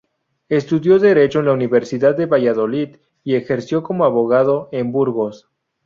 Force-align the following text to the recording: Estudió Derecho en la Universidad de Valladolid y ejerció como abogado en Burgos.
Estudió 0.49 0.97
Derecho 0.97 1.37
en 1.41 1.45
la 1.45 1.53
Universidad 1.53 2.17
de 2.17 2.25
Valladolid 2.25 2.95
y 3.23 3.35
ejerció 3.35 3.83
como 3.83 4.03
abogado 4.03 4.67
en 4.71 4.91
Burgos. 4.91 5.47